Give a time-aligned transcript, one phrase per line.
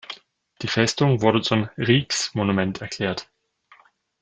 [0.63, 3.29] Die Festung wurde zum Rijksmonument erklärt.